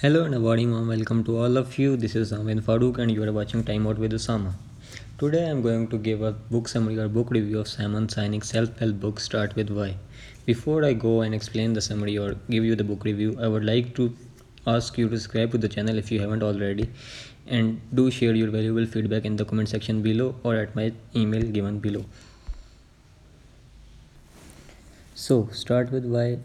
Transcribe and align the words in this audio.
Hello 0.00 0.24
and 0.24 0.34
a 0.34 0.38
warm 0.38 0.88
welcome 0.88 1.24
to 1.24 1.38
all 1.38 1.56
of 1.56 1.78
you. 1.78 1.96
This 1.96 2.14
is 2.14 2.30
Amin 2.30 2.60
Farooq 2.60 2.98
and 2.98 3.10
you 3.10 3.22
are 3.22 3.32
watching 3.32 3.64
Time 3.64 3.86
Out 3.86 3.96
with 3.96 4.12
Osama. 4.12 4.52
Today 5.16 5.46
I 5.46 5.48
am 5.48 5.62
going 5.62 5.88
to 5.88 5.96
give 5.96 6.20
a 6.20 6.32
book 6.32 6.68
summary 6.68 6.98
or 6.98 7.08
book 7.08 7.30
review 7.30 7.60
of 7.60 7.66
Simon 7.66 8.06
Sinek's 8.06 8.50
self-help 8.50 9.00
book 9.00 9.18
Start 9.18 9.56
With 9.56 9.70
Why. 9.70 9.96
Before 10.44 10.84
I 10.84 10.92
go 10.92 11.22
and 11.22 11.34
explain 11.34 11.72
the 11.72 11.80
summary 11.80 12.18
or 12.18 12.34
give 12.50 12.62
you 12.62 12.76
the 12.76 12.84
book 12.84 13.04
review, 13.04 13.38
I 13.40 13.48
would 13.48 13.64
like 13.64 13.94
to 13.94 14.14
ask 14.66 14.98
you 14.98 15.08
to 15.08 15.16
subscribe 15.16 15.52
to 15.52 15.56
the 15.56 15.66
channel 15.66 15.96
if 15.96 16.12
you 16.12 16.20
haven't 16.20 16.42
already 16.42 16.90
and 17.46 17.80
do 17.94 18.10
share 18.10 18.34
your 18.34 18.50
valuable 18.50 18.84
feedback 18.84 19.24
in 19.24 19.36
the 19.36 19.46
comment 19.46 19.70
section 19.70 20.02
below 20.02 20.34
or 20.42 20.56
at 20.56 20.76
my 20.76 20.92
email 21.14 21.40
given 21.40 21.78
below. 21.78 22.04
So, 25.14 25.48
Start 25.52 25.90
With 25.90 26.04
Why 26.04 26.38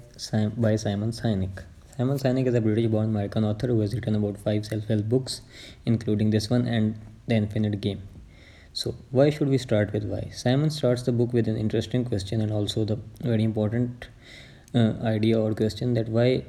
by 0.55 0.77
Simon 0.77 1.11
Sinek. 1.11 1.65
Simon 2.01 2.17
Sinek 2.17 2.47
is 2.47 2.55
a 2.55 2.61
British-born 2.61 3.09
American 3.09 3.43
author 3.43 3.67
who 3.67 3.79
has 3.81 3.93
written 3.93 4.15
about 4.15 4.35
five 4.35 4.65
self-help 4.65 5.07
books, 5.07 5.41
including 5.85 6.31
this 6.31 6.49
one 6.49 6.65
and 6.67 6.95
The 7.27 7.35
Infinite 7.35 7.79
Game. 7.79 8.01
So, 8.73 8.95
why 9.11 9.29
should 9.29 9.49
we 9.49 9.59
start 9.59 9.93
with 9.93 10.05
why? 10.05 10.31
Simon 10.33 10.71
starts 10.71 11.03
the 11.03 11.11
book 11.11 11.31
with 11.31 11.47
an 11.47 11.57
interesting 11.57 12.03
question 12.03 12.41
and 12.41 12.51
also 12.51 12.85
the 12.85 12.97
very 13.21 13.43
important 13.43 14.07
uh, 14.73 14.93
idea 15.03 15.39
or 15.39 15.53
question 15.53 15.93
that 15.93 16.09
why 16.09 16.43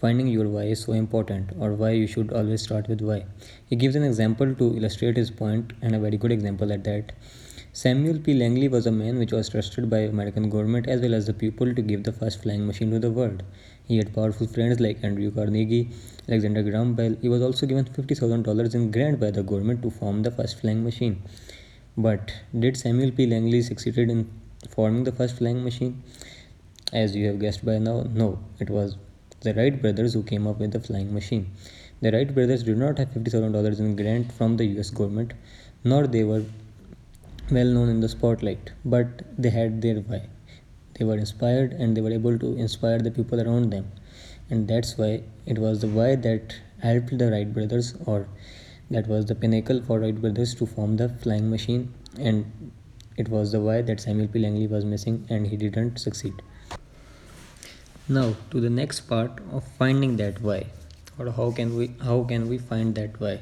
finding 0.00 0.26
your 0.26 0.48
why 0.48 0.64
is 0.64 0.82
so 0.82 0.92
important 0.92 1.52
or 1.60 1.72
why 1.74 1.90
you 1.90 2.08
should 2.08 2.32
always 2.32 2.62
start 2.62 2.88
with 2.88 3.00
why. 3.00 3.24
He 3.66 3.76
gives 3.76 3.94
an 3.94 4.02
example 4.02 4.56
to 4.56 4.76
illustrate 4.76 5.16
his 5.16 5.30
point 5.30 5.72
and 5.82 5.94
a 5.94 6.00
very 6.00 6.16
good 6.16 6.32
example 6.32 6.72
at 6.72 6.82
that. 6.82 7.12
Samuel 7.72 8.18
P. 8.18 8.34
Langley 8.34 8.68
was 8.68 8.86
a 8.86 8.90
man 8.90 9.18
which 9.18 9.32
was 9.32 9.50
trusted 9.50 9.88
by 9.88 9.98
American 9.98 10.50
government 10.50 10.88
as 10.88 11.00
well 11.00 11.14
as 11.14 11.26
the 11.26 11.34
people 11.34 11.74
to 11.74 11.82
give 11.82 12.02
the 12.02 12.12
first 12.12 12.42
flying 12.42 12.66
machine 12.66 12.90
to 12.90 12.98
the 12.98 13.10
world. 13.10 13.42
He 13.88 13.98
had 13.98 14.12
powerful 14.12 14.48
friends 14.48 14.80
like 14.80 15.04
Andrew 15.04 15.30
Carnegie, 15.30 15.90
Alexander 16.28 16.62
Graham 16.62 16.94
Bell. 16.94 17.14
He 17.22 17.28
was 17.28 17.40
also 17.40 17.66
given 17.66 17.84
$50,000 17.84 18.74
in 18.74 18.90
grant 18.90 19.20
by 19.20 19.30
the 19.30 19.44
government 19.44 19.82
to 19.82 19.90
form 19.90 20.22
the 20.22 20.30
first 20.32 20.60
flying 20.60 20.82
machine. 20.82 21.22
But 21.96 22.32
did 22.58 22.76
Samuel 22.76 23.12
P. 23.12 23.26
Langley 23.26 23.62
succeeded 23.62 24.10
in 24.10 24.28
forming 24.70 25.04
the 25.04 25.12
first 25.12 25.36
flying 25.38 25.62
machine? 25.62 26.02
As 26.92 27.14
you 27.14 27.26
have 27.28 27.38
guessed 27.38 27.64
by 27.64 27.78
now, 27.78 28.06
no. 28.12 28.40
It 28.58 28.70
was 28.70 28.96
the 29.40 29.54
Wright 29.54 29.80
brothers 29.80 30.14
who 30.14 30.22
came 30.24 30.46
up 30.48 30.58
with 30.58 30.72
the 30.72 30.80
flying 30.80 31.14
machine. 31.14 31.52
The 32.00 32.10
Wright 32.10 32.34
brothers 32.34 32.64
did 32.64 32.78
not 32.78 32.98
have 32.98 33.10
$50,000 33.10 33.78
in 33.78 33.96
grant 33.96 34.32
from 34.32 34.56
the 34.56 34.66
US 34.78 34.90
government, 34.90 35.32
nor 35.84 36.06
they 36.08 36.24
were 36.24 36.44
well 37.50 37.66
known 37.66 37.88
in 37.88 38.00
the 38.00 38.08
spotlight, 38.08 38.72
but 38.84 39.22
they 39.38 39.50
had 39.50 39.80
their 39.80 40.00
why. 40.00 40.22
They 40.98 41.04
were 41.04 41.16
inspired 41.16 41.72
and 41.72 41.96
they 41.96 42.00
were 42.00 42.12
able 42.12 42.38
to 42.38 42.56
inspire 42.56 42.98
the 42.98 43.10
people 43.10 43.40
around 43.40 43.70
them. 43.70 43.90
And 44.48 44.68
that's 44.68 44.96
why 44.96 45.22
it 45.44 45.58
was 45.58 45.80
the 45.80 45.88
why 45.88 46.16
that 46.16 46.54
helped 46.80 47.16
the 47.18 47.30
Wright 47.30 47.52
brothers, 47.52 47.94
or 48.06 48.28
that 48.90 49.08
was 49.08 49.26
the 49.26 49.34
pinnacle 49.34 49.82
for 49.82 50.00
Wright 50.00 50.20
brothers 50.20 50.54
to 50.56 50.66
form 50.66 50.96
the 50.96 51.08
flying 51.08 51.50
machine. 51.50 51.92
And 52.18 52.72
it 53.16 53.28
was 53.28 53.52
the 53.52 53.60
why 53.60 53.82
that 53.82 54.00
Samuel 54.00 54.28
P. 54.28 54.38
Langley 54.38 54.66
was 54.66 54.84
missing 54.84 55.26
and 55.28 55.46
he 55.46 55.56
didn't 55.56 55.98
succeed. 55.98 56.34
Now 58.08 58.36
to 58.50 58.60
the 58.60 58.70
next 58.70 59.00
part 59.00 59.40
of 59.52 59.66
finding 59.78 60.16
that 60.18 60.40
why 60.40 60.66
or 61.18 61.30
how 61.30 61.50
can 61.50 61.76
we 61.76 61.92
how 62.02 62.22
can 62.24 62.48
we 62.48 62.58
find 62.58 62.94
that 62.94 63.20
why. 63.20 63.40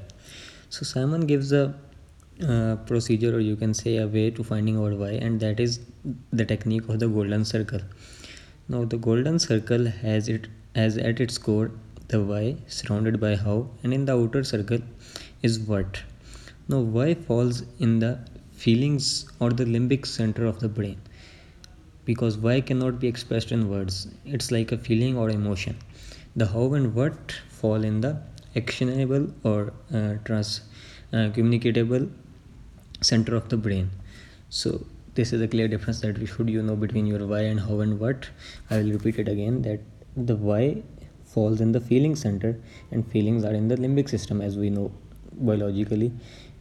So 0.70 0.84
Simon 0.84 1.26
gives 1.26 1.52
a 1.52 1.74
uh, 2.42 2.76
procedure 2.86 3.36
or 3.36 3.40
you 3.40 3.54
can 3.54 3.72
say 3.72 3.98
a 3.98 4.06
way 4.06 4.30
to 4.30 4.42
finding 4.42 4.76
our 4.78 4.94
why 4.94 5.10
and 5.10 5.38
that 5.40 5.60
is 5.60 5.80
the 6.32 6.44
technique 6.44 6.88
of 6.88 6.98
the 6.98 7.06
golden 7.06 7.44
circle. 7.44 7.80
Now 8.68 8.84
the 8.84 8.96
golden 8.96 9.38
circle 9.38 9.86
has 9.86 10.28
it 10.28 10.48
as 10.74 10.96
at 10.96 11.20
its 11.20 11.38
core 11.38 11.70
the 12.08 12.20
why 12.20 12.56
surrounded 12.66 13.20
by 13.20 13.36
how 13.36 13.70
and 13.82 13.94
in 13.94 14.04
the 14.04 14.16
outer 14.16 14.42
circle 14.42 14.80
is 15.42 15.60
what. 15.60 16.02
Now 16.68 16.80
why 16.80 17.14
falls 17.14 17.62
in 17.78 18.00
the 18.00 18.18
feelings 18.52 19.30
or 19.38 19.50
the 19.50 19.64
limbic 19.64 20.04
center 20.04 20.44
of 20.46 20.60
the 20.60 20.68
brain? 20.68 21.00
Because 22.04 22.36
why 22.36 22.60
cannot 22.60 22.98
be 22.98 23.06
expressed 23.06 23.52
in 23.52 23.70
words. 23.70 24.08
It's 24.26 24.50
like 24.50 24.72
a 24.72 24.78
feeling 24.78 25.16
or 25.16 25.30
emotion. 25.30 25.76
The 26.36 26.46
how 26.46 26.74
and 26.74 26.94
what 26.94 27.32
fall 27.48 27.84
in 27.84 28.00
the 28.00 28.20
actionable 28.56 29.32
or 29.44 29.72
uh, 29.92 30.14
trans 30.24 30.62
uh, 31.12 31.30
communicatable 31.30 32.10
center 33.04 33.36
of 33.36 33.48
the 33.48 33.56
brain. 33.56 33.90
So 34.48 34.86
this 35.14 35.32
is 35.32 35.40
a 35.40 35.48
clear 35.48 35.68
difference 35.68 36.00
that 36.00 36.18
we 36.18 36.26
should 36.26 36.50
you 36.50 36.62
know 36.62 36.76
between 36.76 37.06
your 37.06 37.26
why 37.26 37.40
and 37.40 37.60
how 37.60 37.80
and 37.80 38.00
what. 38.00 38.28
I 38.70 38.78
will 38.78 38.92
repeat 38.92 39.18
it 39.18 39.28
again 39.28 39.62
that 39.62 39.80
the 40.16 40.36
why 40.36 40.82
falls 41.24 41.60
in 41.60 41.72
the 41.72 41.80
feeling 41.80 42.16
center 42.16 42.58
and 42.90 43.06
feelings 43.10 43.44
are 43.44 43.54
in 43.54 43.68
the 43.68 43.76
limbic 43.76 44.08
system 44.08 44.40
as 44.40 44.56
we 44.56 44.70
know 44.70 44.92
biologically. 45.32 46.12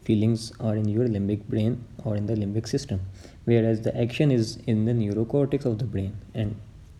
Feelings 0.03 0.51
are 0.59 0.75
in 0.75 0.89
your 0.89 1.07
limbic 1.07 1.43
brain 1.47 1.85
or 2.03 2.15
in 2.17 2.25
the 2.25 2.35
limbic 2.35 2.67
system 2.67 2.99
whereas 3.45 3.81
the 3.81 3.95
action 3.99 4.31
is 4.31 4.57
in 4.67 4.85
the 4.85 4.93
neurocortex 4.93 5.65
of 5.65 5.77
the 5.79 5.85
brain 5.85 6.15
and 6.33 6.55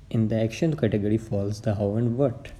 in 0.09 0.27
the 0.27 0.39
action 0.39 0.75
category 0.75 1.17
falls 1.17 1.61
the 1.61 1.75
how 1.75 1.95
and 1.95 2.17
what. 2.17 2.51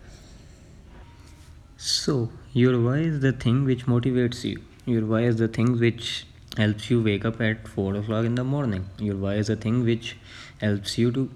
So 1.78 2.30
your 2.54 2.80
why 2.82 3.00
is 3.00 3.20
the 3.20 3.34
thing 3.34 3.66
which 3.66 3.86
motivates 3.86 4.44
you. 4.44 4.62
Your 4.86 5.06
why 5.06 5.22
is 5.22 5.38
the 5.38 5.48
thing 5.48 5.80
which 5.80 6.26
helps 6.58 6.90
you 6.90 7.02
wake 7.02 7.26
up 7.26 7.42
at 7.42 7.68
4 7.68 7.96
o'clock 7.96 8.26
in 8.26 8.36
the 8.36 8.44
morning. 8.44 8.90
Your 9.00 9.16
why 9.16 9.36
is 9.36 9.50
a 9.50 9.56
thing 9.56 9.84
which 9.84 10.18
helps 10.62 10.98
you 10.98 11.12
to 11.12 11.30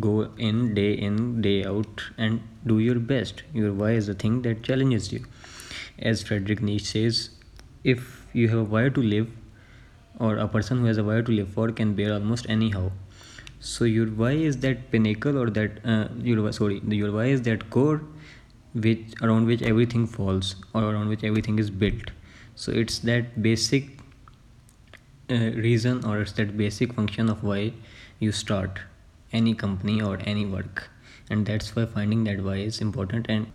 go 0.00 0.30
in 0.36 0.74
day 0.74 0.92
in 0.92 1.40
day 1.40 1.64
out 1.64 2.02
and 2.18 2.40
do 2.66 2.78
your 2.78 2.98
best. 2.98 3.42
Your 3.52 3.72
why 3.72 3.92
is 3.92 4.08
a 4.08 4.14
thing 4.14 4.42
that 4.42 4.62
challenges 4.62 5.12
you. 5.12 5.24
As 5.98 6.22
frederick 6.22 6.62
Nietzsche 6.62 7.08
says 7.08 7.30
if 7.82 8.26
you 8.32 8.48
have 8.48 8.58
a 8.58 8.64
why 8.64 8.88
to 8.88 9.02
live 9.02 9.28
or 10.20 10.36
a 10.36 10.46
person 10.46 10.78
who 10.78 10.84
has 10.86 10.98
a 10.98 11.04
why 11.04 11.20
to 11.20 11.32
live 11.32 11.48
for 11.48 11.70
can 11.72 11.94
bear 11.94 12.12
almost 12.12 12.48
anyhow. 12.48 12.90
So 13.60 13.84
your 13.84 14.06
why 14.06 14.32
is 14.32 14.58
that 14.58 14.90
pinnacle 14.90 15.38
or 15.38 15.50
that 15.50 15.84
uh, 15.84 16.08
your 16.22 16.52
sorry 16.52 16.80
your 16.88 17.12
why 17.12 17.26
is 17.26 17.42
that 17.42 17.70
core 17.70 18.02
which 18.74 19.14
around 19.22 19.46
which 19.46 19.62
everything 19.62 20.06
falls 20.06 20.54
or 20.74 20.82
around 20.82 21.08
which 21.08 21.24
everything 21.24 21.58
is 21.58 21.70
built. 21.70 22.10
So 22.54 22.72
it's 22.72 22.98
that 23.00 23.42
basic 23.42 23.97
uh, 25.30 25.52
reason 25.68 26.04
or 26.04 26.20
it's 26.20 26.32
that 26.32 26.56
basic 26.56 26.94
function 26.94 27.28
of 27.28 27.42
why 27.42 27.72
you 28.18 28.32
start 28.32 28.80
any 29.32 29.54
company 29.54 30.00
or 30.00 30.18
any 30.24 30.46
work. 30.46 30.90
And 31.30 31.46
that's 31.46 31.76
why 31.76 31.86
finding 31.86 32.24
that 32.24 32.42
why 32.42 32.56
is 32.56 32.80
important. 32.80 33.26
And 33.28 33.46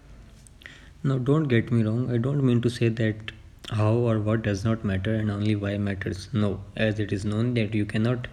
now 1.06 1.18
don't 1.18 1.50
get 1.54 1.70
me 1.70 1.84
wrong 1.84 2.04
i 2.16 2.18
don't 2.26 2.44
mean 2.50 2.62
to 2.66 2.70
say 2.70 2.88
that 2.88 3.32
how 3.72 3.94
or 4.10 4.20
what 4.20 4.42
does 4.42 4.64
not 4.64 4.84
matter 4.86 5.14
and 5.16 5.32
only 5.32 5.56
why 5.56 5.78
matters. 5.78 6.28
No 6.34 6.62
as 6.76 7.00
it 7.00 7.12
is 7.14 7.24
known 7.26 7.54
that 7.56 7.74
you 7.74 7.86
cannot 7.86 8.28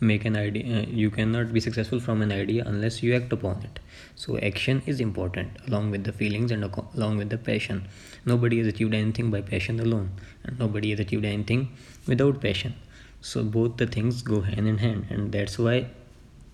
make 0.00 0.24
an 0.24 0.36
idea 0.36 0.80
uh, 0.80 0.86
you 0.86 1.10
cannot 1.10 1.52
be 1.52 1.60
successful 1.60 2.00
from 2.00 2.22
an 2.22 2.32
idea 2.32 2.64
unless 2.66 3.02
you 3.02 3.14
act 3.14 3.32
upon 3.32 3.62
it. 3.62 3.78
So 4.16 4.38
action 4.38 4.82
is 4.86 5.00
important 5.00 5.56
along 5.66 5.90
with 5.92 6.04
the 6.04 6.12
feelings 6.12 6.50
and 6.50 6.64
along 6.94 7.18
with 7.18 7.30
the 7.30 7.38
passion. 7.38 7.88
Nobody 8.24 8.58
has 8.58 8.66
achieved 8.66 8.94
anything 8.94 9.30
by 9.30 9.40
passion 9.40 9.80
alone 9.80 10.10
and 10.44 10.58
nobody 10.58 10.90
has 10.90 11.00
achieved 11.00 11.24
anything 11.24 11.76
without 12.06 12.40
passion. 12.40 12.74
So 13.20 13.42
both 13.42 13.76
the 13.76 13.86
things 13.86 14.22
go 14.22 14.40
hand 14.40 14.68
in 14.68 14.78
hand 14.78 15.06
and 15.10 15.32
that's 15.32 15.58
why 15.58 15.86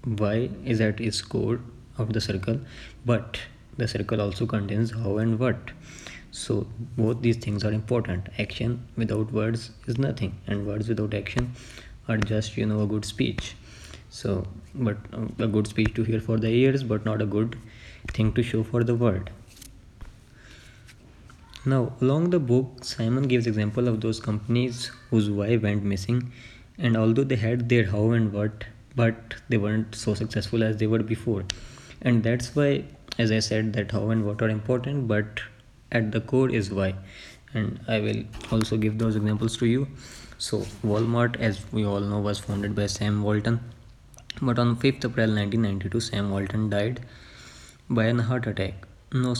why 0.05 0.51
is 0.65 0.81
at 0.81 1.01
its 1.01 1.21
core 1.21 1.61
of 1.99 2.13
the 2.13 2.21
circle. 2.21 2.61
But 3.05 3.41
the 3.77 3.89
circle 3.89 4.21
also 4.21 4.47
contains 4.47 4.93
how 4.93 5.19
and 5.19 5.39
what. 5.39 5.73
So 6.31 6.67
both 6.97 7.23
these 7.23 7.37
things 7.37 7.65
are 7.65 7.73
important. 7.73 8.29
Action 8.39 8.87
without 8.97 9.33
words 9.33 9.71
is 9.87 9.99
nothing 9.99 10.39
and 10.47 10.67
words 10.67 10.89
without 10.89 11.15
action 11.15 11.53
are 12.09 12.17
just 12.17 12.57
you 12.57 12.67
know 12.67 12.83
a 12.83 12.87
good 12.87 13.05
speech. 13.05 13.55
So 14.09 14.47
but 14.75 14.97
uh, 15.13 15.27
a 15.39 15.49
good 15.49 15.67
speech 15.67 15.95
to 15.95 16.05
hear 16.05 16.21
for 16.21 16.39
the 16.39 16.49
ears 16.49 16.83
but 16.83 17.05
not 17.05 17.21
a 17.21 17.27
good 17.27 17.59
thing 18.13 18.33
to 18.35 18.43
show 18.43 18.63
for 18.63 18.85
the 18.85 18.95
world 18.95 19.31
now 21.65 21.93
along 22.01 22.31
the 22.31 22.39
book 22.39 22.85
simon 22.85 23.29
gives 23.29 23.47
example 23.47 23.89
of 23.89 24.01
those 24.01 24.21
companies 24.21 24.91
whose 25.11 25.31
why 25.31 25.57
went 25.57 25.83
missing 25.83 26.33
and 26.79 26.97
although 26.97 27.25
they 27.25 27.37
had 27.37 27.69
their 27.69 27.87
how 27.87 28.11
and 28.11 28.33
what 28.33 28.65
but 28.97 29.35
they 29.49 29.57
weren't 29.57 29.95
so 29.95 30.15
successful 30.15 30.63
as 30.63 30.77
they 30.79 30.87
were 30.87 31.03
before. 31.03 31.45
And 32.03 32.23
that's 32.23 32.55
why 32.57 32.85
as 33.19 33.33
i 33.33 33.39
said 33.39 33.73
that 33.75 33.91
how 33.93 34.11
and 34.11 34.25
what 34.25 34.43
are 34.43 34.49
important 34.49 35.07
but 35.09 35.41
at 35.93 36.13
the 36.13 36.21
core 36.21 36.51
is 36.51 36.71
why. 36.73 36.95
And 37.53 37.81
i 37.89 38.01
will 38.01 38.25
also 38.51 38.77
give 38.77 38.99
those 38.99 39.17
examples 39.17 39.57
to 39.59 39.67
you. 39.67 39.89
So 40.39 40.61
walmart 40.93 41.39
as 41.41 41.61
we 41.73 41.85
all 41.85 42.01
know 42.01 42.21
was 42.21 42.39
founded 42.39 42.75
by 42.75 42.87
sam 42.87 43.23
walton. 43.23 43.61
But 44.41 44.59
on 44.59 44.77
5th 44.77 45.09
april 45.11 45.35
1992 45.41 46.01
sam 46.01 46.31
walton 46.31 46.71
died 46.71 47.01
by 47.89 48.05
a 48.07 48.23
heart 48.23 48.47
attack. 48.47 48.87
No 49.13 49.35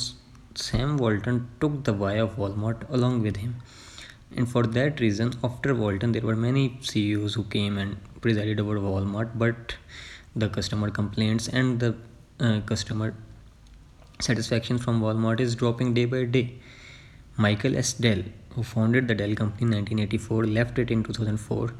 sam 0.55 0.97
walton 0.97 1.49
took 1.61 1.85
the 1.85 1.93
why 1.93 2.15
of 2.15 2.37
walmart 2.37 2.89
along 2.91 3.23
with 3.23 3.37
him 3.37 3.57
and 4.37 4.51
for 4.51 4.63
that 4.63 5.01
reason 5.01 5.33
after 5.45 5.75
walton 5.75 6.13
there 6.13 6.29
were 6.31 6.37
many 6.37 6.79
ceos 6.81 7.35
who 7.35 7.45
came 7.45 7.79
and 7.79 7.97
presided 8.21 8.61
over 8.61 8.79
walmart 8.79 9.31
but 9.35 9.77
the 10.37 10.49
customer 10.49 10.91
complaints 10.91 11.49
and 11.49 11.81
the 11.81 11.95
uh, 12.41 12.61
customer 12.61 13.15
satisfaction 14.21 14.79
from 14.79 15.01
Walmart 15.01 15.41
is 15.41 15.55
dropping 15.55 15.95
day 15.95 16.05
by 16.05 16.25
day. 16.25 16.55
Michael 17.37 17.77
S. 17.77 17.93
Dell, 17.93 18.23
who 18.55 18.63
founded 18.63 19.09
the 19.09 19.15
Dell 19.15 19.35
company 19.35 19.63
in 19.63 19.71
1984, 19.71 20.45
left 20.47 20.79
it 20.79 20.91
in 20.91 21.03
2004 21.03 21.75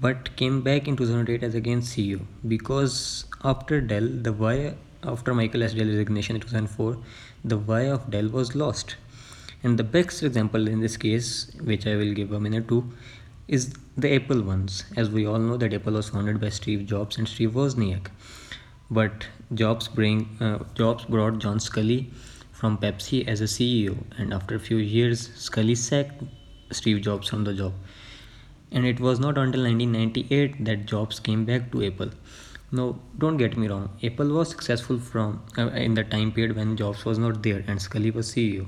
but 0.00 0.34
came 0.36 0.60
back 0.60 0.88
in 0.88 0.96
2008 0.96 1.42
as 1.44 1.54
again 1.54 1.80
CEO 1.80 2.20
because 2.48 3.26
after 3.44 3.80
Dell, 3.80 4.06
the 4.08 4.32
why 4.32 4.74
after 5.06 5.34
Michael 5.34 5.62
S. 5.62 5.74
Dell 5.74 5.86
resignation 5.86 6.36
in 6.36 6.42
2004, 6.42 6.96
the 7.44 7.58
why 7.58 7.82
of 7.82 8.10
Dell 8.10 8.28
was 8.28 8.54
lost. 8.54 8.96
And 9.62 9.78
the 9.78 9.84
best 9.84 10.22
example 10.22 10.68
in 10.68 10.80
this 10.80 10.96
case, 10.96 11.50
which 11.62 11.86
I 11.86 11.96
will 11.96 12.12
give 12.12 12.32
a 12.32 12.40
minute 12.40 12.68
to, 12.68 12.92
is 13.48 13.74
the 13.96 14.14
Apple 14.14 14.42
ones. 14.42 14.84
As 14.96 15.10
we 15.10 15.26
all 15.26 15.38
know 15.38 15.56
that 15.56 15.72
Apple 15.72 15.94
was 15.94 16.10
founded 16.10 16.40
by 16.40 16.48
Steve 16.48 16.86
Jobs 16.86 17.18
and 17.18 17.28
Steve 17.28 17.52
Wozniak. 17.52 18.08
But 18.90 19.26
Jobs 19.52 19.88
bring 19.88 20.36
uh, 20.40 20.64
Jobs 20.74 21.04
brought 21.04 21.38
John 21.38 21.58
Sculley 21.58 22.10
from 22.52 22.78
Pepsi 22.78 23.26
as 23.26 23.40
a 23.40 23.44
CEO, 23.44 23.96
and 24.18 24.32
after 24.32 24.54
a 24.54 24.60
few 24.60 24.76
years, 24.76 25.28
Sculley 25.36 25.76
sacked 25.76 26.22
Steve 26.70 27.02
Jobs 27.02 27.28
from 27.28 27.44
the 27.44 27.54
job. 27.54 27.72
And 28.70 28.86
it 28.86 29.00
was 29.00 29.20
not 29.20 29.38
until 29.38 29.62
1998 29.62 30.64
that 30.64 30.86
Jobs 30.86 31.20
came 31.20 31.44
back 31.44 31.70
to 31.72 31.84
Apple. 31.86 32.10
No, 32.76 32.98
don't 33.18 33.36
get 33.36 33.56
me 33.56 33.68
wrong. 33.68 33.88
Apple 34.02 34.30
was 34.36 34.48
successful 34.50 34.98
from 34.98 35.40
uh, 35.56 35.68
in 35.86 35.94
the 35.94 36.02
time 36.02 36.32
period 36.32 36.56
when 36.56 36.76
Jobs 36.76 37.04
was 37.04 37.18
not 37.18 37.40
there 37.40 37.62
and 37.68 37.78
Sculley 37.78 38.12
was 38.12 38.30
CEO. 38.32 38.66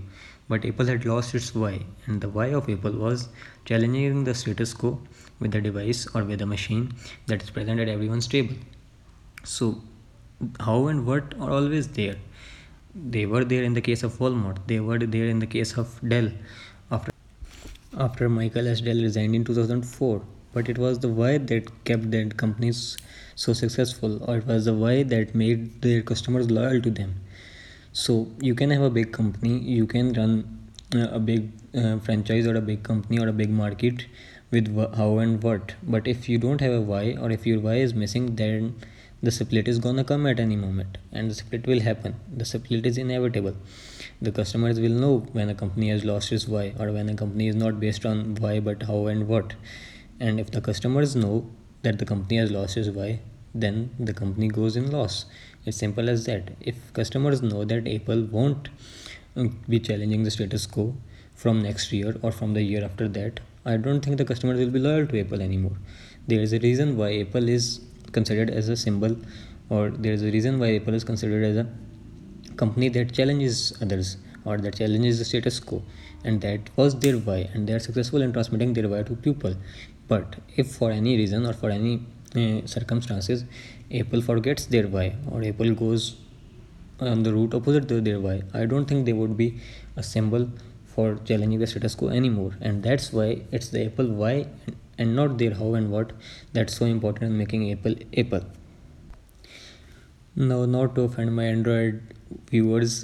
But 0.48 0.64
Apple 0.64 0.86
had 0.86 1.04
lost 1.04 1.34
its 1.34 1.52
why, 1.54 1.80
and 2.06 2.20
the 2.20 2.28
why 2.28 2.46
of 2.58 2.70
Apple 2.70 2.92
was 2.92 3.28
challenging 3.64 4.22
the 4.22 4.34
status 4.34 4.74
quo 4.74 5.00
with 5.40 5.56
a 5.56 5.60
device 5.60 6.06
or 6.14 6.22
with 6.22 6.40
a 6.40 6.46
machine 6.46 6.94
that 7.26 7.42
is 7.42 7.50
present 7.50 7.80
at 7.80 7.88
everyone's 7.88 8.28
table. 8.28 8.54
So, 9.42 9.82
how 10.60 10.86
and 10.86 11.04
what 11.04 11.34
are 11.40 11.50
always 11.50 11.88
there. 11.88 12.16
They 12.94 13.26
were 13.26 13.44
there 13.44 13.64
in 13.64 13.74
the 13.74 13.86
case 13.90 14.04
of 14.04 14.18
Walmart. 14.18 14.58
They 14.68 14.78
were 14.78 15.00
there 15.00 15.26
in 15.26 15.40
the 15.40 15.50
case 15.58 15.76
of 15.76 15.98
Dell. 16.14 16.30
After 16.92 17.10
after 17.98 18.28
Michael 18.28 18.68
S. 18.68 18.80
Dell 18.82 19.02
resigned 19.10 19.34
in 19.34 19.44
2004, 19.44 20.22
but 20.56 20.68
it 20.74 20.78
was 20.86 21.00
the 21.06 21.12
why 21.20 21.30
that 21.52 21.70
kept 21.84 22.10
that 22.16 22.36
companies 22.42 22.82
so 23.34 23.52
successful, 23.52 24.18
or 24.24 24.38
it 24.38 24.46
was 24.46 24.64
the 24.64 24.74
why 24.74 25.02
that 25.14 25.34
made 25.34 25.82
their 25.82 26.02
customers 26.02 26.50
loyal 26.50 26.80
to 26.80 26.90
them. 26.90 27.14
So 27.92 28.28
you 28.40 28.54
can 28.54 28.70
have 28.70 28.82
a 28.82 28.90
big 28.90 29.12
company 29.12 29.58
you 29.58 29.86
can 29.86 30.12
run 30.12 30.32
uh, 30.94 31.08
a 31.12 31.18
big 31.18 31.50
uh, 31.74 31.98
franchise 31.98 32.46
or 32.46 32.56
a 32.56 32.60
big 32.60 32.82
company 32.82 33.18
or 33.18 33.28
a 33.28 33.32
big 33.32 33.50
market 33.50 34.04
with 34.50 34.68
how 34.96 35.18
and 35.18 35.42
what 35.42 35.74
but 35.82 36.06
if 36.06 36.28
you 36.28 36.36
don't 36.38 36.60
have 36.60 36.74
a 36.74 36.80
why 36.80 37.16
or 37.20 37.30
if 37.30 37.46
your 37.46 37.58
why 37.58 37.76
is 37.86 37.94
missing 37.94 38.36
then 38.36 38.74
the 39.22 39.30
split 39.30 39.66
is 39.66 39.78
gonna 39.78 40.04
come 40.04 40.26
at 40.26 40.38
any 40.38 40.56
moment 40.56 40.98
and 41.10 41.30
the 41.30 41.34
split 41.34 41.66
will 41.66 41.80
happen. 41.80 42.14
The 42.36 42.44
split 42.44 42.86
is 42.86 42.98
inevitable. 42.98 43.56
The 44.20 44.30
customers 44.30 44.78
will 44.78 44.90
know 44.90 45.26
when 45.32 45.48
a 45.48 45.54
company 45.54 45.88
has 45.88 46.04
lost 46.04 46.32
its 46.32 46.46
why 46.46 46.74
or 46.78 46.92
when 46.92 47.08
a 47.08 47.14
company 47.14 47.48
is 47.48 47.56
not 47.56 47.80
based 47.80 48.04
on 48.04 48.34
why 48.36 48.60
but 48.60 48.82
how 48.82 49.06
and 49.06 49.26
what 49.26 49.54
and 50.20 50.40
if 50.40 50.50
the 50.50 50.60
customers 50.60 51.14
know 51.14 51.48
that 51.82 51.98
the 51.98 52.04
company 52.04 52.36
has 52.36 52.50
lost 52.50 52.76
its 52.76 52.88
why 52.88 53.20
then 53.54 53.90
the 53.98 54.12
company 54.12 54.48
goes 54.48 54.76
in 54.76 54.90
loss. 54.90 55.24
It's 55.64 55.78
simple 55.78 56.10
as 56.10 56.26
that. 56.26 56.50
If 56.60 56.92
customers 56.92 57.40
know 57.42 57.64
that 57.64 57.88
apple 57.88 58.24
won't 58.24 58.68
uh, 59.36 59.44
be 59.68 59.80
challenging 59.80 60.24
the 60.24 60.30
status 60.30 60.66
quo 60.66 60.94
from 61.34 61.62
next 61.62 61.92
year 61.92 62.16
or 62.22 62.32
from 62.32 62.54
the 62.54 62.62
year 62.62 62.82
after 62.84 63.06
that 63.16 63.40
i 63.66 63.76
don't 63.76 64.04
think 64.04 64.16
the 64.16 64.24
customers 64.24 64.58
will 64.58 64.70
be 64.76 64.78
loyal 64.78 65.06
to 65.06 65.20
apple 65.20 65.42
anymore. 65.42 65.76
There 66.28 66.40
is 66.40 66.52
a 66.52 66.58
reason 66.60 66.96
why 66.96 67.18
apple 67.18 67.48
is 67.48 67.80
considered 68.12 68.50
as 68.50 68.68
a 68.68 68.76
symbol 68.76 69.16
or 69.68 69.90
there 69.90 70.12
is 70.12 70.22
a 70.22 70.30
reason 70.30 70.58
why 70.58 70.76
apple 70.76 70.94
is 70.94 71.04
considered 71.04 71.44
as 71.44 71.56
a 71.56 71.66
company 72.56 72.88
that 72.90 73.12
challenges 73.12 73.76
others 73.82 74.16
or 74.44 74.56
that 74.58 74.76
challenges 74.76 75.18
the 75.18 75.24
status 75.24 75.58
quo 75.60 75.82
and 76.26 76.40
that 76.43 76.69
was 76.76 76.99
their 77.06 77.17
why 77.31 77.38
and 77.55 77.69
they 77.69 77.73
are 77.78 77.84
successful 77.87 78.23
in 78.26 78.32
transmitting 78.32 78.75
their 78.75 78.88
why 78.88 79.02
to 79.02 79.17
people. 79.17 79.56
But 80.08 80.37
if 80.56 80.76
for 80.76 80.90
any 80.90 81.17
reason 81.17 81.46
or 81.46 81.55
for 81.55 81.70
any 81.70 81.94
uh, 82.34 82.67
circumstances 82.67 83.44
apple 83.99 84.20
forgets 84.20 84.67
their 84.67 84.87
why 84.94 85.14
or 85.31 85.43
apple 85.44 85.73
goes 85.82 86.17
on 87.00 87.23
the 87.23 87.32
route 87.32 87.55
opposite 87.58 87.87
to 87.88 88.00
their 88.00 88.19
why 88.25 88.43
i 88.52 88.64
don't 88.73 88.87
think 88.87 89.06
they 89.06 89.12
would 89.12 89.37
be 89.37 89.46
a 89.96 90.02
symbol 90.02 90.49
for 90.96 91.06
challenging 91.28 91.61
the 91.62 91.67
status 91.67 91.94
quo 91.94 92.08
anymore. 92.08 92.52
And 92.61 92.82
that's 92.82 93.12
why 93.12 93.43
it's 93.52 93.69
the 93.69 93.87
apple 93.87 94.12
why 94.23 94.46
and 94.99 95.14
not 95.14 95.38
their 95.38 95.55
how 95.55 95.75
and 95.75 95.90
what 95.93 96.12
that's 96.55 96.76
so 96.82 96.87
important 96.87 97.31
in 97.31 97.38
making 97.38 97.70
apple 97.70 97.96
apple. 98.17 98.44
Now 100.34 100.64
not 100.64 100.94
to 100.96 101.02
offend 101.02 101.37
my 101.37 101.44
android 101.44 102.00
viewers 102.50 102.94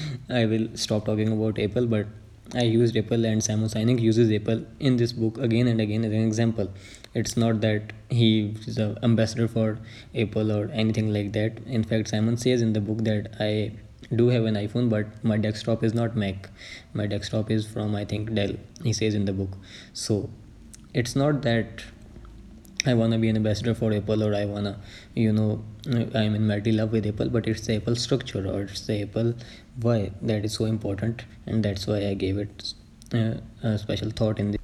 i 0.40 0.44
will 0.50 0.66
stop 0.82 1.04
talking 1.06 1.32
about 1.36 1.58
apple 1.62 1.86
but 1.94 2.06
i 2.54 2.62
used 2.62 2.96
apple 2.96 3.24
and 3.24 3.42
simon 3.42 3.68
sinek 3.68 4.00
uses 4.00 4.32
apple 4.32 4.64
in 4.78 4.96
this 4.96 5.12
book 5.12 5.38
again 5.38 5.68
and 5.68 5.80
again 5.80 6.04
as 6.04 6.12
an 6.12 6.26
example. 6.26 6.72
It's 7.12 7.36
not 7.36 7.60
that 7.60 7.92
he 8.08 8.54
is 8.66 8.78
an 8.78 8.96
ambassador 9.02 9.48
for 9.48 9.78
apple 10.16 10.52
or 10.52 10.70
anything 10.72 11.12
like 11.12 11.32
that. 11.32 11.58
In 11.66 11.82
fact 11.82 12.08
simon 12.08 12.36
says 12.36 12.62
in 12.62 12.72
the 12.72 12.80
book 12.80 13.04
that 13.04 13.36
i 13.40 13.72
do 14.14 14.28
have 14.28 14.44
an 14.44 14.54
iphone 14.54 14.88
but 14.88 15.24
my 15.24 15.36
desktop 15.36 15.84
is 15.84 15.94
not 15.94 16.16
mac. 16.16 16.48
My 16.92 17.06
desktop 17.06 17.50
is 17.50 17.66
from 17.66 17.94
i 17.94 18.04
think 18.04 18.34
dell 18.34 18.54
he 18.82 18.92
says 18.92 19.14
in 19.14 19.24
the 19.24 19.32
book. 19.32 19.56
So 19.92 20.30
it's 20.94 21.14
not 21.14 21.42
that 21.42 21.84
i 22.86 22.94
want 22.94 23.12
to 23.12 23.18
be 23.18 23.28
an 23.28 23.36
ambassador 23.36 23.74
for 23.74 23.92
apple 23.92 24.22
or 24.22 24.34
i 24.34 24.44
want 24.44 24.64
to 24.64 24.76
you 25.14 25.32
know 25.32 25.62
i'm 26.14 26.34
in 26.34 26.46
madly 26.46 26.72
love 26.72 26.92
with 26.92 27.06
apple 27.06 27.28
but 27.28 27.46
it's 27.46 27.66
the 27.66 27.76
apple 27.76 27.96
structure 27.96 28.46
or 28.46 28.62
it's 28.62 28.86
the 28.86 29.02
apple 29.02 29.34
why 29.82 30.10
that 30.22 30.44
is 30.44 30.54
so 30.54 30.64
important 30.64 31.24
and 31.46 31.64
that's 31.64 31.86
why 31.86 32.06
i 32.06 32.14
gave 32.14 32.38
it 32.38 32.72
uh, 33.12 33.34
a 33.62 33.78
special 33.78 34.10
thought 34.10 34.38
in 34.38 34.52
the 34.52 34.58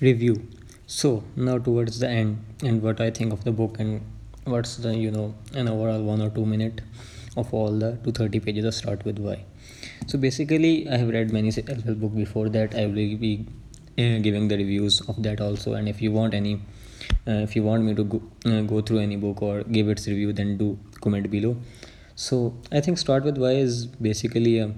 review. 0.00 0.46
So 0.86 1.24
now 1.36 1.58
towards 1.58 1.98
the 1.98 2.08
end 2.08 2.44
and 2.62 2.80
what 2.82 3.00
i 3.00 3.10
think 3.10 3.32
of 3.32 3.44
the 3.44 3.52
book 3.52 3.78
and 3.78 4.00
what's 4.44 4.76
the 4.76 4.94
you 4.96 5.10
know 5.10 5.34
an 5.54 5.68
overall 5.68 6.02
one 6.02 6.22
or 6.22 6.30
two 6.30 6.46
minute 6.46 6.80
of 7.36 7.52
all 7.52 7.70
the 7.70 7.90
230 8.04 8.40
pages 8.40 8.64
of 8.64 8.74
start 8.74 9.04
with 9.04 9.18
why. 9.18 9.44
So 10.06 10.18
basically 10.18 10.88
i 10.88 10.96
have 10.96 11.08
read 11.08 11.32
many 11.32 11.50
self-help 11.50 11.98
book 11.98 12.14
before 12.14 12.48
that. 12.50 12.74
I 12.74 12.86
will 12.86 13.16
be 13.26 13.46
uh, 13.98 14.18
giving 14.28 14.48
the 14.48 14.56
reviews 14.56 15.00
of 15.02 15.22
that 15.24 15.40
also. 15.40 15.74
And 15.74 15.88
if 15.88 16.00
you 16.00 16.12
want 16.12 16.32
any 16.32 16.60
uh, 17.26 17.40
if 17.46 17.56
you 17.56 17.62
want 17.62 17.82
me 17.82 17.94
to 17.94 18.04
go, 18.04 18.22
uh, 18.46 18.60
go 18.62 18.80
through 18.80 18.98
any 18.98 19.16
book 19.16 19.42
or 19.42 19.62
give 19.64 19.88
its 19.88 20.06
review 20.06 20.32
then 20.32 20.56
do 20.56 20.78
comment 21.00 21.30
below 21.30 21.56
so 22.14 22.54
i 22.72 22.80
think 22.80 22.98
start 22.98 23.24
with 23.24 23.38
why 23.38 23.52
is 23.52 23.86
basically 23.86 24.58
a 24.58 24.72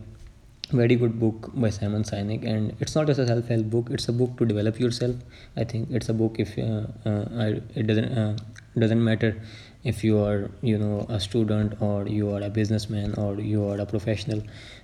very 0.73 0.97
good 0.97 1.19
book 1.19 1.51
by 1.55 1.71
Simon 1.71 2.05
Sinek, 2.05 2.47
and 2.47 2.77
it's 2.81 2.95
not 2.95 3.07
just 3.07 3.19
a 3.19 3.27
self-help 3.27 3.67
book. 3.67 3.89
It's 3.91 4.09
a 4.09 4.13
book 4.13 4.37
to 4.39 4.45
develop 4.47 4.79
yourself. 4.79 5.17
I 5.57 5.65
think 5.65 5.91
it's 5.91 6.09
a 6.09 6.15
book 6.15 6.37
if 6.39 6.57
uh, 6.59 6.87
uh, 7.05 7.61
it 7.75 7.87
doesn't 7.87 8.05
uh, 8.05 8.37
doesn't 8.79 9.03
matter 9.03 9.41
if 9.83 10.05
you 10.05 10.19
are 10.19 10.51
you 10.63 10.79
know 10.79 11.07
a 11.09 11.19
student 11.19 11.81
or 11.81 12.07
you 12.07 12.31
are 12.31 12.43
a 12.43 12.51
businessman 12.51 13.15
or 13.15 13.41
you 13.41 13.67
are 13.69 13.79
a 13.79 13.87
professional. 13.87 14.43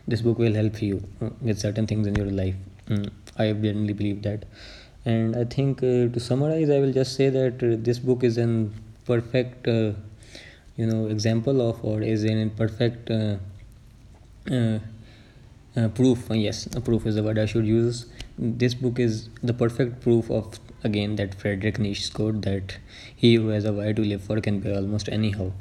This 0.08 0.22
book 0.22 0.38
will 0.38 0.54
help 0.54 0.82
you 0.82 1.02
uh, 1.22 1.30
with 1.40 1.58
certain 1.60 1.86
things 1.86 2.06
in 2.06 2.16
your 2.16 2.30
life. 2.30 2.54
Mm, 2.88 3.10
I 3.38 3.52
genuinely 3.52 3.92
believe 3.92 4.22
that, 4.22 4.44
and 5.06 5.36
I 5.36 5.44
think 5.44 5.78
uh, 5.78 6.08
to 6.12 6.20
summarize, 6.20 6.68
I 6.68 6.80
will 6.80 6.92
just 6.92 7.14
say 7.14 7.30
that 7.30 7.62
uh, 7.62 7.76
this 7.78 7.98
book 8.00 8.24
is 8.24 8.36
an 8.38 8.74
perfect 9.04 9.66
you 9.68 10.86
know 10.86 11.06
example 11.06 11.62
of 11.66 11.82
or 11.84 12.02
is 12.02 12.24
in 12.24 12.50
perfect 12.50 13.08
uh, 13.10 13.36
proof 15.94 16.30
uh, 16.30 16.34
yes 16.34 16.66
proof 16.84 17.06
is 17.06 17.14
the 17.14 17.22
word 17.22 17.38
i 17.38 17.46
should 17.46 17.66
use. 17.66 18.06
This 18.38 18.74
book 18.74 18.98
is 18.98 19.28
the 19.42 19.54
perfect 19.54 20.00
proof 20.02 20.30
of 20.30 20.58
again 20.84 21.16
that 21.16 21.34
frederick 21.34 21.78
Nietzsche's 21.78 22.10
quote 22.10 22.42
that 22.42 22.76
he 23.14 23.36
who 23.36 23.48
has 23.48 23.64
a 23.64 23.72
why 23.72 23.92
to 23.92 24.02
live 24.02 24.22
for 24.22 24.40
can 24.40 24.60
be 24.60 24.74
almost 24.74 25.08
anyhow 25.08 25.52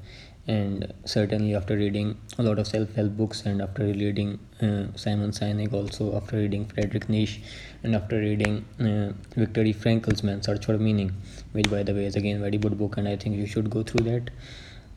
and 0.47 0.93
certainly 1.05 1.55
after 1.55 1.75
reading 1.75 2.17
a 2.37 2.43
lot 2.43 2.59
of 2.59 2.67
self-help 2.67 3.11
books 3.17 3.45
and 3.45 3.61
after 3.61 3.83
reading 3.83 4.37
uh, 4.61 4.85
Simon 4.95 5.31
Sinek 5.31 5.73
also 5.73 6.15
after 6.15 6.37
reading 6.37 6.65
frederick 6.65 7.09
Nietzsche 7.09 7.43
and 7.83 7.95
after 7.95 8.19
reading 8.19 8.63
uh, 8.79 9.73
Frankl's 9.73 10.21
Man 10.21 10.43
Search 10.43 10.65
for 10.65 10.77
Meaning 10.77 11.13
which 11.53 11.69
by 11.69 11.81
the 11.81 11.93
way 11.93 12.05
is 12.05 12.15
again 12.15 12.39
very 12.41 12.57
good 12.57 12.77
book 12.77 12.97
and 12.97 13.07
I 13.07 13.15
think 13.15 13.35
you 13.35 13.47
should 13.47 13.69
go 13.69 13.81
through 13.81 14.05
that. 14.05 14.29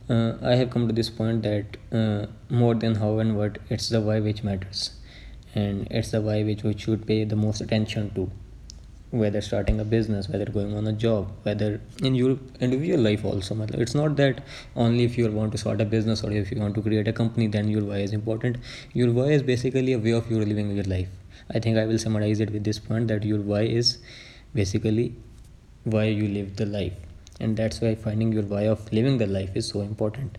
Uh, 0.09 0.37
I 0.41 0.55
have 0.55 0.71
come 0.71 0.87
to 0.87 0.93
this 0.93 1.09
point 1.09 1.43
that 1.43 1.77
uh, 1.91 2.25
more 2.49 2.73
than 2.73 2.95
how 2.95 3.19
and 3.19 3.37
what 3.37 3.59
it's 3.69 3.89
the 3.89 4.01
why 4.01 4.19
which 4.19 4.43
matters. 4.43 4.91
And 5.53 5.87
it's 5.91 6.11
the 6.11 6.21
why 6.21 6.43
which 6.43 6.63
we 6.63 6.75
should 6.77 7.05
pay 7.05 7.25
the 7.25 7.35
most 7.35 7.61
attention 7.61 8.13
to 8.15 8.31
whether 9.11 9.41
starting 9.41 9.79
a 9.79 9.83
business 9.83 10.29
whether 10.29 10.45
going 10.45 10.75
on 10.77 10.85
a 10.85 10.93
job 10.93 11.31
whether 11.43 11.81
in 12.03 12.13
your 12.13 12.37
individual 12.59 12.99
life 12.99 13.25
also 13.25 13.55
it's 13.73 13.95
not 13.95 14.15
that 14.15 14.43
only 14.75 15.03
if 15.03 15.17
you 15.17 15.31
want 15.31 15.51
to 15.51 15.57
start 15.57 15.81
a 15.81 15.85
business 15.85 16.23
or 16.23 16.31
if 16.31 16.51
you 16.51 16.59
want 16.59 16.75
to 16.75 16.81
create 16.81 17.07
a 17.07 17.13
company 17.13 17.47
then 17.47 17.67
your 17.67 17.83
why 17.83 17.97
is 17.97 18.13
important. 18.13 18.57
Your 18.93 19.11
why 19.11 19.29
is 19.37 19.43
basically 19.43 19.93
a 19.93 19.99
way 19.99 20.11
of 20.11 20.29
your 20.29 20.45
living 20.45 20.71
your 20.71 20.83
life. 20.83 21.09
I 21.53 21.59
think 21.59 21.77
i 21.77 21.85
will 21.85 21.97
summarize 21.97 22.39
it 22.39 22.51
with 22.51 22.63
this 22.63 22.79
point 22.79 23.07
that 23.07 23.23
your 23.23 23.39
why 23.39 23.61
is 23.61 23.97
basically 24.53 25.15
why 25.83 26.05
you 26.05 26.27
live 26.27 26.55
the 26.55 26.65
life. 26.65 26.93
And 27.39 27.55
that's 27.55 27.81
why 27.81 27.95
finding 27.95 28.31
your 28.33 28.43
why 28.43 28.63
of 28.63 28.91
living 28.91 29.17
the 29.17 29.27
life 29.27 29.55
is 29.55 29.67
so 29.67 29.81
important. 29.81 30.37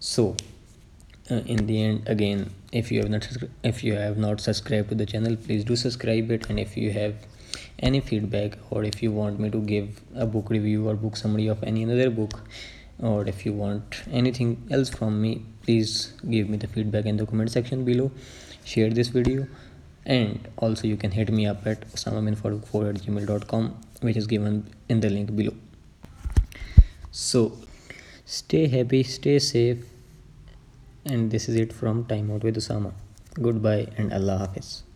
So 0.00 0.36
uh, 1.30 1.42
in 1.54 1.66
the 1.66 1.82
end 1.82 2.08
again 2.08 2.50
if 2.72 2.90
you 2.92 3.00
have 3.00 3.10
not 3.10 3.28
if 3.62 3.82
you 3.84 3.94
have 3.94 4.18
not 4.18 4.40
subscribed 4.40 4.88
to 4.90 4.94
the 4.94 5.06
channel 5.06 5.36
please 5.36 5.64
do 5.64 5.76
subscribe 5.76 6.30
it. 6.30 6.48
And 6.50 6.58
if 6.60 6.76
you 6.76 6.90
have 6.92 7.14
any 7.78 8.00
feedback 8.00 8.58
or 8.70 8.84
if 8.84 9.02
you 9.02 9.12
want 9.12 9.38
me 9.38 9.50
to 9.50 9.60
give 9.60 10.00
a 10.14 10.26
book 10.26 10.50
review 10.50 10.88
or 10.88 10.94
book 10.94 11.16
summary 11.16 11.46
of 11.46 11.62
any 11.62 11.82
another 11.82 12.10
book 12.10 12.40
or 13.00 13.26
if 13.26 13.46
you 13.46 13.52
want 13.52 14.02
anything 14.10 14.66
else 14.70 14.88
from 14.88 15.20
me 15.20 15.44
please 15.62 16.12
give 16.30 16.48
me 16.48 16.56
the 16.56 16.66
feedback 16.66 17.06
in 17.06 17.16
the 17.16 17.26
comment 17.26 17.50
section 17.50 17.84
below. 17.84 18.10
Share 18.64 18.90
this 18.90 19.08
video. 19.08 19.46
And 20.06 20.48
also 20.56 20.86
you 20.86 20.96
can 20.96 21.10
hit 21.10 21.30
me 21.30 21.46
up 21.46 21.66
at 21.66 21.82
osamaminfarooq4 21.92 22.88
at 22.88 23.02
gmail.com 23.02 23.78
which 24.00 24.16
is 24.16 24.26
given 24.26 24.72
in 24.88 25.00
the 25.00 25.10
link 25.10 25.36
below. 25.36 25.54
So 27.10 27.52
stay 28.24 28.68
happy 28.68 29.02
stay 29.02 29.38
safe. 29.38 29.84
And 31.04 31.30
this 31.30 31.48
is 31.48 31.56
it 31.56 31.72
from 31.72 32.06
time 32.06 32.30
out 32.30 32.42
with 32.42 32.56
osama 32.56 32.92
goodbye 33.40 33.86
and 33.96 34.12
allah 34.12 34.38
hafiz 34.38 34.87